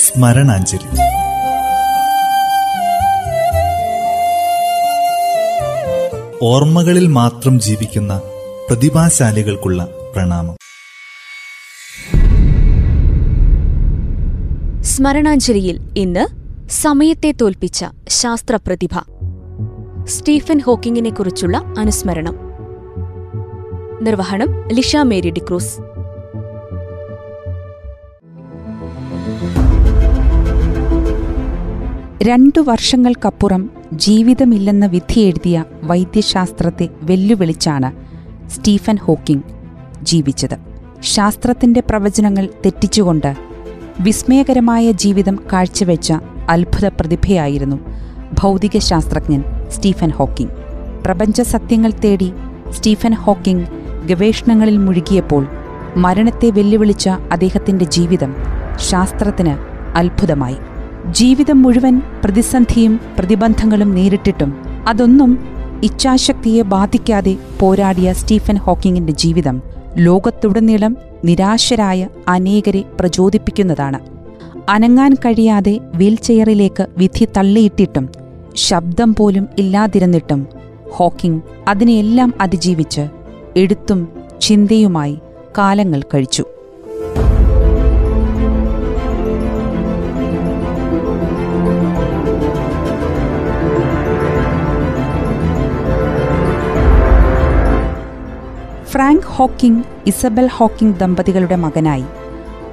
[0.00, 0.98] സ്മരണാഞ്ജലി.
[6.42, 8.22] ഓർമ്മകളിൽ മാത്രം ജീവിക്കുന്ന
[8.68, 10.56] പ്രതിഭാശാലികൾക്കുള്ള പ്രണാമം.
[14.82, 16.26] സ്മരണാഞ്ജലിയിൽ ഇന്ന്
[16.70, 18.98] സമയത്തെ തോൽപ്പിച്ച ശാസ്ത്രപ്രതിഭ
[20.04, 22.36] സ്റ്റീഫൻ ഹോക്കിങ്ങിനെക്കുറിച്ചുള്ള അനുസ്മരണം.
[24.02, 25.99] നിർവഹണം ലിഷ മേരി ഡിക്രൂസ്
[32.22, 37.90] രണ്ടു വർഷങ്ങൾക്കപ്പുറം വിധി വിധിയെഴുതിയ വൈദ്യശാസ്ത്രത്തെ വെല്ലുവിളിച്ചാണ്
[38.50, 39.42] സ്റ്റീഫൻ ഹോക്കിംഗ്
[40.02, 40.56] ജീവിച്ചത്.
[41.00, 43.34] ശാസ്ത്രത്തിന്റെ പ്രവചനങ്ങൾ തെറ്റിച്ചുകൊണ്ട്
[44.00, 46.12] വിസ്മയകരമായ ജീവിതം കാഴ്ചവെച്ച
[46.48, 47.76] അത്ഭുത പ്രതിഭയായിരുന്നു
[48.42, 50.52] ഭൗതികശാസ്ത്രജ്ഞൻ സ്റ്റീഫൻ ഹോക്കിംഗ്.
[51.04, 52.32] പ്രപഞ്ച സത്യങ്ങൾ തേടി
[52.70, 53.66] സ്റ്റീഫൻ ഹോക്കിംഗ്
[54.06, 55.46] ഗവേഷണങ്ങളിൽ മുഴുകിയപ്പോൾ
[55.96, 58.36] മരണത്തെ വെല്ലുവിളിച്ച അദ്ദേഹത്തിന്റെ ജീവിതം
[58.78, 59.54] ശാസ്ത്രത്തിന്
[59.98, 60.69] അത്ഭുതമായി.
[61.08, 65.38] ജീവിതം മുഴുവൻ പ്രതിസന്ധിയും പ്രതിബന്ധങ്ങളും നേരിട്ടിട്ടും അതൊന്നും
[65.82, 69.62] ഇച്ഛാശക്തിയെ ബാധിക്കാതെ പോരാടിയ സ്റ്റീഫൻ ഹോക്കിങ്ങിന്റെ ജീവിതം
[69.96, 73.98] ലോകത്തുടനീളം നിരാശരായ അനേകരെ പ്രചോദിപ്പിക്കുന്നതാണ്.
[74.68, 78.08] അനങ്ങാൻ കഴിയാതെ വീൽചെയറിലേക്ക് വിധി തള്ളിയിട്ടിട്ടും
[78.56, 80.46] ശബ്ദം പോലും ഇല്ലാതിരുന്നിട്ടും
[80.90, 83.08] ഹോക്കിംഗ് അതിനെയെല്ലാം അതിജീവിച്ച്
[83.56, 84.08] എഴുത്തും
[84.40, 85.18] ചിന്തയുമായി
[85.58, 86.44] കാലങ്ങൾ കഴിച്ചു.
[99.00, 102.04] ഫ്രാങ്ക് ഹോക്കിംഗ് ഇസബൽ ഹോക്കിംഗ് ദമ്പതികളുടെ മകനായി.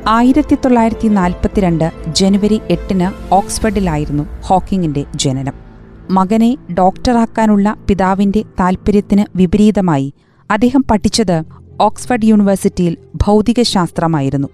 [0.07, 5.53] ആയിരത്തി തൊള്ളായിരത്തി നാൽപ്പത്തിരണ്ട് ജനുവരി എട്ടിന് ഓക്സ്ഫർഡിലായിരുന്നു ഹോക്കിങ്ങിന്റെ ജനനം.
[6.11, 10.13] മകനെ ഡോക്ടറാക്കാനുള്ള പിതാവിന്റെ താൽപ്പര്യത്തിന് വിപരീതമായി
[10.51, 11.43] അദ്ദേഹം പഠിച്ചത്
[11.81, 14.47] ഓക്സ്ഫർഡ് യൂണിവേഴ്സിറ്റിയിൽ ഭൗതികശാസ്ത്രമായിരുന്നു.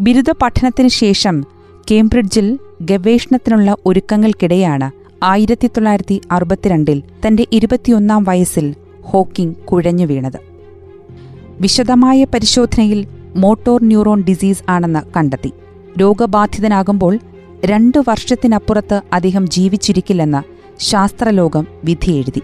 [0.00, 1.44] ബിരുദ പഠനത്തിനു ശേഷം
[1.90, 4.90] കേംബ്രിഡ്ജിൽ ഗവേഷണത്തിനുള്ള ഒരുക്കങ്ങൾക്കിടെയാണ്
[5.24, 10.57] ആയിരത്തി തൊള്ളായിരത്തി അറുപത്തിരണ്ടിൽ തന്റെ ഇരുപത്തിയൊന്നാം വയസ്സിൽ ഹോക്കിംഗ് കുഴഞ്ഞു വീണത്.
[11.60, 15.52] വിശദമായ പരിശോധനയിൽ മോട്ടോർ ന്യൂറോൺ ഡിസീസ് ആണെന്ന് കണ്ടെത്തി.
[16.00, 17.18] രോഗബാധിതനാകുമ്പോൾ
[17.64, 20.42] രണ്ടു വർഷത്തിനപ്പുറത്ത് അദ്ദേഹം ജീവിച്ചിരിക്കില്ലെന്ന്
[20.80, 22.42] ശാസ്ത്രലോകം വിധിയെഴുതി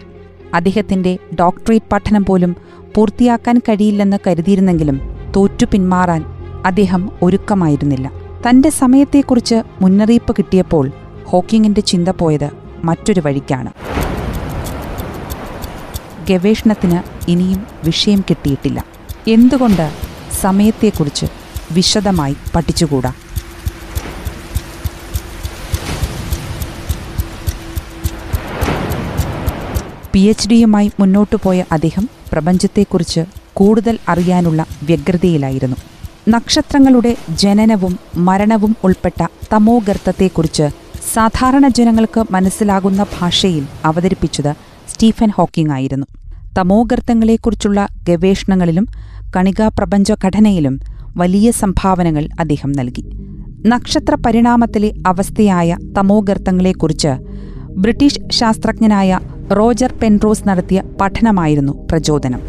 [0.54, 2.56] അദ്ദേഹത്തിന്റെ ഡോക്ടറേറ്റ് പഠനം പോലും
[2.94, 5.00] പൂർത്തിയാക്കാൻ കഴിയില്ലെന്ന് കരുതിയിരുന്നെങ്കിലും
[5.36, 6.24] തോറ്റു പിന്മാറാൻ
[6.66, 8.10] അദ്ദേഹം ഒരുക്കമായിരുന്നില്ല.
[8.48, 10.90] തന്റെ സമയത്തെക്കുറിച്ച് മുന്നറിയിപ്പ് കിട്ടിയപ്പോൾ
[11.24, 12.50] ഹോക്കിങ്ങിന്റെ ചിന്ത പോയത്
[12.84, 13.72] മറ്റൊരു വഴിക്കാണ്.
[16.30, 18.93] ഗവേഷണത്തിന് ഇനിയും വിഷയം കിട്ടിയിട്ടില്ല.
[19.28, 19.90] എന്തുകൊണ്ട്
[20.40, 21.26] സമയത്തെക്കുറിച്ച്
[21.72, 23.12] വിശദമായി പഠിച്ചുകൂടാ?
[30.12, 33.24] പി എച്ച് ഡിയുമായി മുന്നോട്ടു പോയ അദ്ദേഹം പ്രപഞ്ചത്തെക്കുറിച്ച്
[33.54, 35.76] കൂടുതൽ അറിയാനുള്ള വ്യഗ്രതയിലായിരുന്നു.
[36.28, 40.68] നക്ഷത്രങ്ങളുടെ ജനനവും മരണവും ഉൾപ്പെട്ട തമോഗർത്തത്തെക്കുറിച്ച്
[41.14, 44.54] സാധാരണ ജനങ്ങൾക്ക് മനസ്സിലാകുന്ന ഭാഷയിൽ അവതരിപ്പിച്ചത്
[44.90, 46.06] സ്റ്റീഫൻ ഹോക്കിംഗ് ആയിരുന്നു.
[46.58, 48.88] തമോഗർത്തങ്ങളെക്കുറിച്ചുള്ള ഗവേഷണങ്ങളിലും
[49.36, 50.80] കണികാപ്രപഞ്ച ഘടനയിലും
[51.16, 53.04] വലിയ സംഭാവനകൾ അദ്ദേഹം നൽകി.
[53.66, 57.08] നക്ഷത്ര പരിണാമത്തിലെ അവസ്ഥയായ തമോഗർത്തങ്ങളെക്കുറിച്ച്
[57.76, 59.20] ബ്രിട്ടീഷ് ശാസ്ത്രജ്ഞനായ
[59.52, 62.40] റോജർ പെൻറോസ് നടത്തിയ പഠനമായിരുന്നു പ്രചോദനം.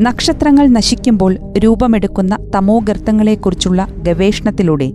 [0.00, 4.92] നക്ഷത്രങ്ങൾ നശിക്കുമ്പോൾ രൂപമെടുക്കുന്ന തമോഗർത്തങ്ങളെക്കുറിച്ചുള്ള ഗവേഷണത്തിലൂടെ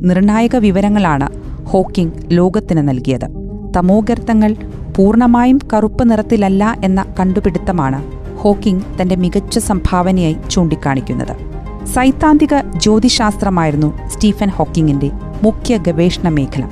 [0.00, 1.28] നിർണായക വിവരങ്ങളാണ്
[1.64, 3.28] ഹോക്കിംഗ് ലോകത്തിന് നൽകിയത്.
[3.76, 4.56] തമോഗർത്തങ്ങൾ
[4.96, 11.36] പൂർണമായും കറുപ്പ് നിറത്തിലല്ല എന്ന കണ്ടുപിടുത്തമാണ് ഹോക്കിംഗ് തന്റെ മികച്ച സംഭാവനയായി ചൂണ്ടിക്കാണിക്കുന്നത്.
[11.86, 15.10] സൈദ്ധാന്തിക ജ്യോതിശാസ്ത്രമായിരുന്നു സ്റ്റീഫൻ ഹോക്കിങ്ങിന്റെ
[15.42, 16.68] മുഖ്യ ഗവേഷണ മേഖല.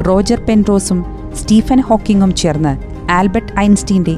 [0.00, 4.16] റോജർ പെൻറോസും സ്റ്റീഫൻ ഹോക്കിങ്ങും ചേർന്ന് ആൽബർട്ട് ഐൻസ്റ്റീന്റെ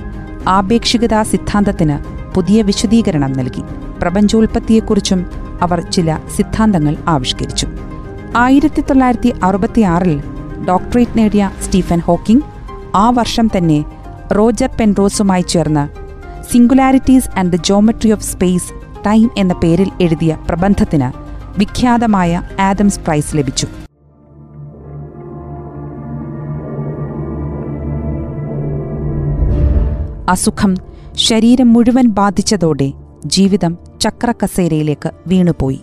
[0.49, 3.63] ആപേക്ഷികതാ സിദ്ധാന്തത്തിന് പുതിയ വിശദീകരണം നൽകി.
[4.01, 5.27] പ്രപഞ്ചോൽപ്പത്തിയെക്കുറിച്ചും
[5.63, 7.69] അവർ ചില സിദ്ധാന്തങ്ങൾ ആവിഷ്കരിച്ചു.
[8.37, 10.23] ആയിരത്തി തൊള്ളായിരത്തി അറുപത്തിയാറിൽ
[10.69, 12.43] ഡോക്ടറേറ്റ് നേടിയ സ്റ്റീഫൻ ഹോക്കിംഗ്
[12.97, 13.85] ആ വർഷം തന്നെ
[14.33, 15.98] റോജർ പെൻറോസുമായി ചേർന്ന്
[16.51, 18.73] singularities and the geometry of space
[19.07, 21.29] time എന്ന പേരിൽ എഴുതിയ പ്രബന്ധത്തിന്
[21.59, 23.67] വിഖ്യാതമായ ആദംസ് പ്രൈസ് ലഭിച്ചു.
[30.29, 30.77] അസുഖം
[31.15, 32.93] ശരീരം മുഴുവൻ ബാധിച്ചതോടെ
[33.27, 35.81] ജീവിതം ചക്രക്കസേരയിലേക്ക് വീണുപോയി.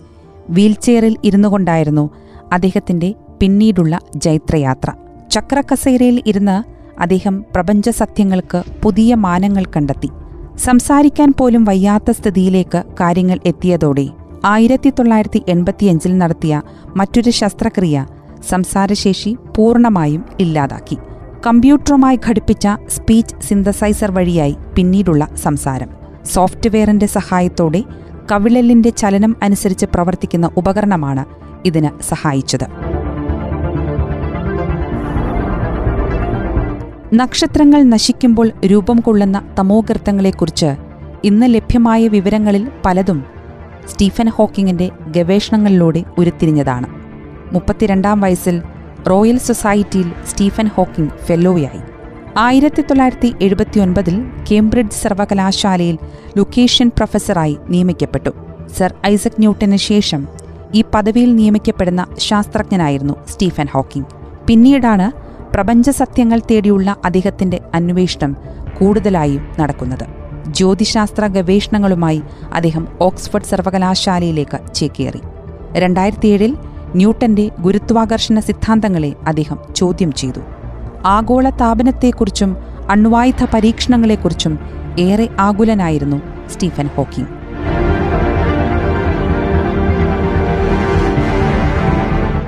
[0.50, 2.10] വീൽചെയറിൽ ഇരുന്നു കൊണ്ടായിരുന്നു
[2.52, 4.90] അദ്ദേഹത്തിന്റെ പിന്നീടുള്ള ജൈത്രയാത്ര.
[5.30, 6.56] ചക്രക്കസേരയിൽ ഇരുന്ന്
[7.00, 10.10] അദ്ദേഹം പ്രപഞ്ചസത്യങ്ങൾക്ക് പുതിയ മാനങ്ങൾ കണ്ടെത്തി.
[10.58, 14.08] സംസാരിക്കാൻ പോലും വയ്യാത്ത സ്ഥിതിയിലേക്ക് കാര്യങ്ങൾ എത്തിയതോടെ
[14.44, 16.62] ആയിരത്തി തൊള്ളായിരത്തി എൺപത്തിയഞ്ചിൽ നടത്തിയ
[16.96, 18.06] മറ്റൊരു ശസ്ത്രക്രിയ
[18.48, 20.98] സംസാരശേഷി പൂർണമായും ഇല്ലാതാക്കി.
[21.46, 25.88] കമ്പ്യൂട്ടറുമായി ഘടിപ്പിച്ച സ്പീച്ച് സിന്തസൈസർ വഴിയായി പിന്നീടുള്ള സംസാരം.
[26.24, 27.84] സോഫ്റ്റ്വെയറിന്റെ സഹായത്തോടെ
[28.32, 31.24] കവിളലിന്റെ ചലനം അനുസരിച്ച് പ്രവർത്തിക്കുന്ന ഉപകരണമാണ്
[31.64, 32.85] ഇതിന് സഹായിച്ചത്.
[37.18, 40.70] നക്ഷത്രങ്ങൾ നശിക്കുമ്പോൾ രൂപം കൊള്ളുന്ന തമോഗർത്തങ്ങളെക്കുറിച്ച്
[41.24, 43.24] ഇന്ന് ലഭ്യമായ വിവരങ്ങളിൽ പലതും
[43.90, 46.86] സ്റ്റീഫൻ ഹോക്കിങ്ങിന്റെ ഗവേഷണങ്ങളിലൂടെ ഉരുത്തിരിഞ്ഞതാണ്.
[47.54, 48.62] മുപ്പത്തിരണ്ടാം വയസ്സിൽ
[49.10, 51.82] റോയൽ സൊസൈറ്റിയിൽ സ്റ്റീഫൻ ഹോക്കിംഗ് ഫെല്ലോയായി.
[52.38, 54.16] ആയിരത്തി തൊള്ളായിരത്തി എഴുപത്തിയൊൻപതിൽ
[54.50, 55.98] കേംബ്രിഡ്ജ് സർവകലാശാലയിൽ
[56.36, 58.30] ലൊക്കേഷൻ പ്രൊഫസറായി നിയമിക്കപ്പെട്ടു.
[58.78, 60.28] സർ ഐസക് ന്യൂട്ടന് ശേഷം
[60.74, 64.10] ഈ പദവിയിൽ നിയമിക്കപ്പെടുന്ന ശാസ്ത്രജ്ഞനായിരുന്നു സ്റ്റീഫൻ ഹോക്കിംഗ്
[64.46, 65.25] പിന്നീടാണ്
[65.56, 68.36] പ്രപഞ്ച സത്യങ്ങൾ തേടിയുള്ള അദ്ദേഹത്തിന്റെ അന്വേഷണം
[68.78, 70.04] കൂടുതലായും നടക്കുന്നത്.
[70.48, 72.22] ജ്യോതിശാസ്ത്ര ഗവേഷണങ്ങളുമായി
[72.52, 75.20] അദ്ദേഹം ഓക്സ്ഫോർഡ് സർവകലാശാലയിലേക്ക് ചേക്കേറി.
[75.72, 76.56] രണ്ടായിരത്തിയേഴിൽ
[76.94, 80.40] ന്യൂട്ടന്റെ ഗുരുത്വാകർഷണ സിദ്ധാന്തങ്ങളെ അദ്ദേഹം ചോദ്യം ചെയ്തു.
[81.06, 82.56] ആഗോള താപനത്തെക്കുറിച്ചും
[82.90, 84.58] അണ്വായുധ പരീക്ഷണങ്ങളെക്കുറിച്ചും
[84.98, 86.20] ഏറെ ആകുലനായിരുന്നു
[86.50, 87.32] സ്റ്റീഫൻ ഹോക്കിംഗ്.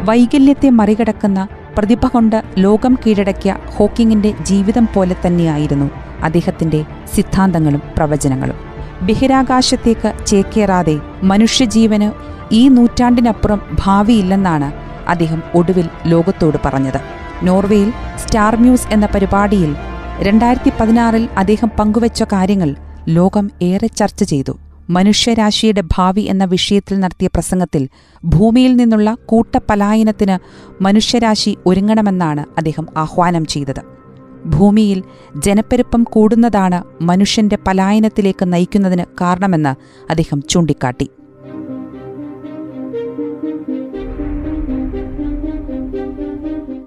[0.09, 5.91] വൈകല്യത്തെ മറികടക്കുന്ന പ്രതിഭ കൊണ്ട് ലോകം കീഴടക്കിയ ഹോക്കിങ്ങിന്റെ ജീവിതം പോലെ തന്നെയായിരുന്നു
[6.23, 6.85] അദ്ദേഹത്തിന്റെ
[7.15, 8.57] സിദ്ധാന്തങ്ങളും പ്രവചനങ്ങളും.
[9.03, 12.09] ബഹിരാകാശത്തേക്ക് ചേക്കേറാതെ മനുഷ്യജീവന്
[12.53, 14.73] ഈ നൂറ്റാണ്ടിനപ്പുറം ഭാവിയില്ലെന്നാണ്
[15.09, 17.01] അദ്ദേഹം ഒടുവിൽ ലോകത്തോട് പറഞ്ഞത്.
[17.43, 19.77] നോർവേയിൽ സ്റ്റാർ മ്യൂസ് എന്ന പരിപാടിയിൽ
[20.21, 22.75] രണ്ടായിരത്തി പതിനാറിൽ അദ്ദേഹം പങ്കുവച്ച കാര്യങ്ങൾ
[23.09, 24.55] ലോകം ഏറെ ചർച്ച ചെയ്തു.
[24.91, 27.89] മനുഷ്യരാശിയുടെ ഭാവി എന്ന വിഷയത്തിൽ നടത്തിയ പ്രസംഗത്തിൽ
[28.25, 30.39] ഭൂമിയിൽ നിന്നുള്ള കൂട്ടപലായനത്തിന്
[30.83, 33.81] മനുഷ്യരാശി ഒരുങ്ങണമെന്നാണ് അദ്ദേഹം ആഹ്വാനം ചെയ്തത്.
[34.49, 35.03] ഭൂമിയിൽ
[35.37, 39.69] ജനപ്പെരുപ്പം കൂടുന്നതാണ് മനുഷ്യന്റെ പലായനത്തിലേക്ക് നയിക്കുന്നതിന് കാരണമെന്ന്
[40.11, 41.11] അദ്ദേഹം ചൂണ്ടിക്കാട്ടി.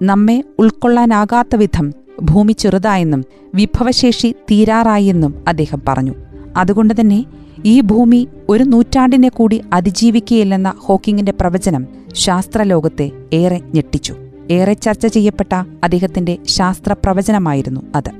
[0.02, 6.14] നമ്മെ ഉൾക്കൊള്ളാനാകാത്ത വിധം ഭൂമി ചെറുതായെന്നും വിഭവശേഷി തീരാറായെന്നും അദ്ദേഹം പറഞ്ഞു.
[6.56, 7.26] അതുകൊണ്ടുതന്നെ
[7.64, 14.14] ഈ ഭൂമി ഒരു നൂറ്റാണ്ടിനെ കൂടി അതിജീവിക്കുകയില്ലെന്ന ഹോക്കിങ്ങിന്റെ പ്രവചനം ശാസ്ത്രലോകത്തെ ഏറെ ഞെട്ടിച്ചു.
[14.50, 18.10] ഏറെ ചർച്ച ചെയ്യപ്പെട്ട അദ്ദേഹത്തിന്റെ ശാസ്ത്ര പ്രവചനമായിരുന്നു അത്.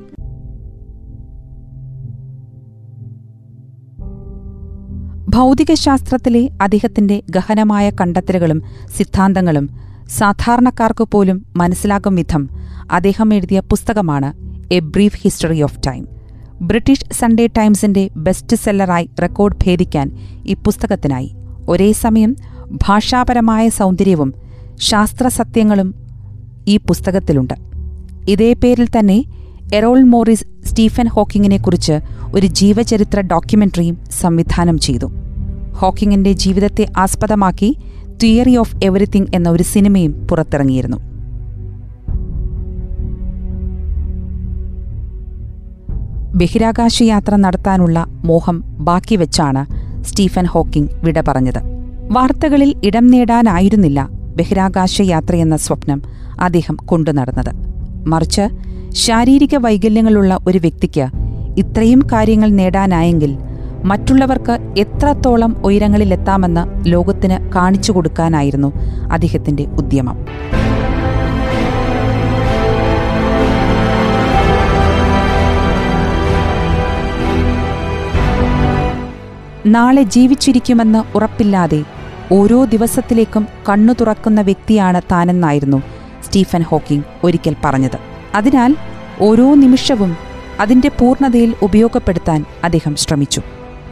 [5.37, 8.63] ഭൗതികശാസ്ത്രത്തിലെ അദ്ദേഹത്തിന്റെ ഗഹനമായ കണ്ടെത്തലുകളും
[8.97, 9.71] സിദ്ധാന്തങ്ങളും
[10.09, 12.51] സാധാരണക്കാർക്ക് പോലും മനസ്സിലാകും വിധം
[12.91, 14.33] അദ്ദേഹം എഴുതിയ പുസ്തകമാണ്
[14.75, 16.12] a brief history of time
[16.63, 20.13] British Sunday ടൈംസിന്റെ best സെല്ലറായി റെക്കോർഡ് ഭേദിക്കാൻ
[20.47, 21.35] ഈ പുസ്തകത്തിനായി.
[21.69, 22.37] ഒരേ സമയം
[22.89, 24.35] ഭാഷാപരമായ സൗന്ദര്യവും
[24.81, 25.95] ശാസ്ത്ര സത്യങ്ങളും
[26.69, 27.55] ഈ പുസ്തകത്തിലുണ്ട്.
[28.29, 29.25] ഇതേ പേരിൽ തന്നെ
[29.75, 32.01] എറോൾ മോറിസ് സ്റ്റീഫൻ ഹോക്കിങ്ങിനെക്കുറിച്ച്
[32.35, 35.07] ഒരു ജീവചരിത്ര ഡോക്യുമെന്ററിയും സംവിധാനം ചെയ്തു.
[35.75, 37.77] ഹോക്കിങ്ങിന്റെ ജീവിതത്തെ ആസ്പദമാക്കി
[38.23, 41.12] തിയറി ഓഫ് എവറിത്തിങ് എന്ന ഒരു സിനിമയും പുറത്തിറങ്ങിയിരുന്നു.
[46.35, 49.63] ബഹിരാകാശയാത്ര നടത്താനുള്ള മോഹം ബാക്കി വെച്ചാണ്
[50.05, 51.59] സ്റ്റീഫൻ ഹോക്കിംഗ് വിട പറഞ്ഞത്.
[52.13, 56.03] വാർത്തകളിൽ ഇടം നേടാനായിരുന്നില്ല ബഹിരാകാശ യാത്രയെന്ന സ്വപ്നം
[56.41, 57.53] അദ്ദേഹം കൊണ്ടുനടന്നത്.
[58.09, 58.49] മറിച്ച്
[58.95, 61.07] ശാരീരിക വൈകല്യങ്ങളുള്ള ഒരു വ്യക്തിക്ക്
[61.59, 63.39] ഇത്രയും കാര്യങ്ങൾ നേടാനായെങ്കിൽ
[63.85, 68.73] മറ്റുള്ളവർക്ക് എത്രത്തോളം ഉയരങ്ങളിലെത്താമെന്ന് ലോകത്തിന് കാണിച്ചു കൊടുക്കാനായിരുന്നു
[69.13, 70.19] അദ്ദേഹത്തിന്റെ ഉദ്യമം.
[79.67, 81.85] നാളെ ജീവിച്ചിരിക്കുമെന്ന് ഉറപ്പില്ലാതെ
[82.33, 85.83] ഓരോ ദിവസത്തിലേക്കും കണ്ണു തുറക്കുന്ന വ്യക്തിയാണ് താനെന്നായിരുന്നു
[86.27, 87.99] സ്റ്റീഫൻ ഹോക്കിംഗ് ഒരിക്കൽ പറഞ്ഞത്.
[88.35, 88.77] അതിനാൽ
[89.21, 90.17] ഓരോ നിമിഷവും
[90.61, 93.43] അതിന്റെ പൂർണതയിൽ ഉപയോഗപ്പെടുത്താൻ അദ്ദേഹം ശ്രമിച്ചു.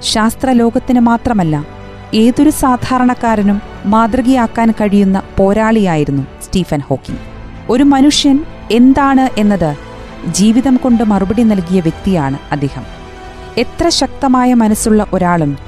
[0.02, 1.66] ശാസ്ത്രലോകത്തിന് മാത്രമല്ല
[2.14, 7.20] ഏതൊരു സാധാരണക്കാരനും മാതൃകയാക്കാൻ കഴിയുന്ന പോരാളിയായിരുന്നു സ്റ്റീഫൻ ഹോക്കിംഗ്.
[7.70, 9.76] ഒരു മനുഷ്യൻ എന്താണ് എന്നത്
[10.32, 12.99] ജീവിതം കൊണ്ട് മറുപടി നൽകിയ വ്യക്തിയാണ് അദ്ദേഹം.
[13.58, 15.58] എത്ര ശക്തമായ മനസ്സുള്ള ഒരാളും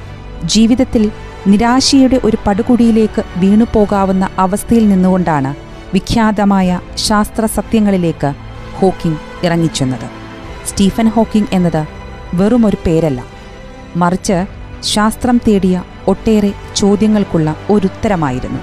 [0.44, 1.10] ജീവിതത്തിൽ
[1.46, 5.54] നിരാശയുടെ ഒരു പടുകുടിയിലേക്ക് വീണുപോകാവുന്ന അവസ്ഥയിൽ നിന്നുകൊണ്ടാണ്
[5.94, 8.34] വിഖ്യാതമായ ശാസ്ത്ര സത്യങ്ങളിലേക്ക്
[8.74, 10.06] ഹോക്കിംഗ് ഇറങ്ങിച്ചെന്നത്.
[10.66, 11.86] സ്റ്റീഫൻ ഹോക്കിംഗ് എന്നത്
[12.34, 13.24] വെറുമൊരു പേരല്ല.
[13.96, 14.46] മറിച്ച്
[14.80, 18.58] ശാസ്ത്രം തേടിയ ഒട്ടേറെ ചോദ്യങ്ങൾക്കുള്ള ഒരുത്തരമായിരുന്നു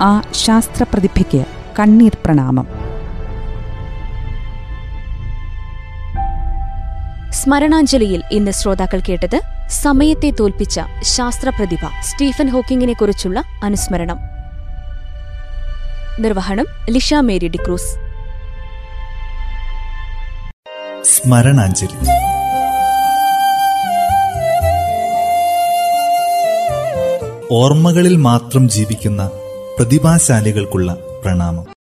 [0.00, 1.44] ആ ശാസ്ത്രപ്രതിഭയ്ക്ക്
[1.78, 2.77] കണ്ണീർ പ്രണാമം.
[7.38, 9.40] സ്മരണാഞ്ജലിയിൽ ഇന്ന് ശ്രോതാക്കൾ കേട്ടത്
[9.70, 14.18] സമയത്തെ തോൽപ്പിച്ച ശാസ്ത്രപ്രതിഭ സ്റ്റീഫൻ ഹോക്കിങ്ങിനെ കുറിച്ചുള്ള അനുസ്മരണം.
[16.20, 17.92] നിർവഹണം ലിഷ മേരി ഡിക്രൂസ്
[21.04, 21.98] സ്മരണാഞ്ജലി.
[27.52, 29.30] ഓർമ്മകളിൽ മാത്രം ജീവിക്കുന്ന
[29.78, 31.77] പ്രതിഭാശാലികൾക്കുള്ള പ്രണാമം.